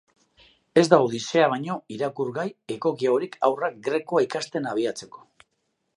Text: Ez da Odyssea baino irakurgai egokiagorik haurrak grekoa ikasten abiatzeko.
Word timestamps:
Ez 0.81 0.83
da 0.93 0.97
Odyssea 1.07 1.49
baino 1.51 1.75
irakurgai 1.97 2.47
egokiagorik 2.77 3.39
haurrak 3.49 3.79
grekoa 3.89 4.25
ikasten 4.29 4.71
abiatzeko. 4.75 5.27